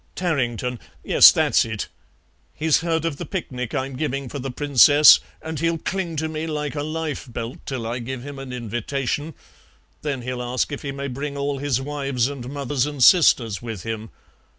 Tarrington 0.15 0.79
yes, 1.03 1.31
that's 1.31 1.63
it. 1.63 1.87
He's 2.55 2.79
heard 2.79 3.05
of 3.05 3.17
the 3.17 3.23
picnic 3.27 3.75
I'm 3.75 3.95
giving 3.95 4.29
for 4.29 4.39
the 4.39 4.49
Princess, 4.49 5.19
and 5.43 5.59
he'll 5.59 5.77
cling 5.77 6.15
to 6.15 6.27
me 6.27 6.47
like 6.47 6.73
a 6.73 6.81
lifebelt 6.81 7.63
till 7.67 7.85
I 7.85 7.99
give 7.99 8.23
him 8.23 8.39
an 8.39 8.51
invitation; 8.51 9.35
then 10.01 10.23
he'll 10.23 10.41
ask 10.41 10.71
if 10.71 10.81
he 10.81 10.91
may 10.91 11.07
bring 11.07 11.37
all 11.37 11.59
his 11.59 11.79
wives 11.79 12.29
and 12.29 12.49
mothers 12.49 12.87
and 12.87 13.03
sisters 13.03 13.61
with 13.61 13.83
him. 13.83 14.09